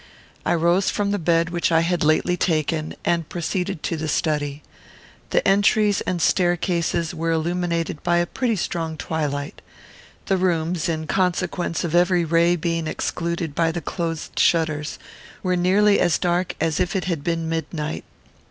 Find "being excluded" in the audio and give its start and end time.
12.55-13.53